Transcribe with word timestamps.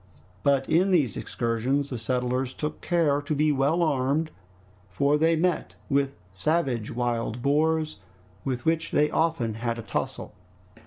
But 0.41 0.67
in 0.67 0.89
these 0.89 1.15
excursions 1.15 1.91
the 1.91 1.97
settlers 1.99 2.55
took 2.55 2.81
care 2.81 3.21
to 3.21 3.35
be 3.35 3.51
well 3.51 3.83
armed, 3.83 4.31
for 4.89 5.15
they 5.15 5.35
met 5.35 5.75
with 5.91 6.15
savage 6.33 6.89
wild 6.89 7.43
boars, 7.43 7.97
with 8.43 8.65
which 8.65 8.89
they 8.89 9.11
often 9.11 9.53
had 9.53 9.77
a 9.77 9.83
tussle. 9.83 10.33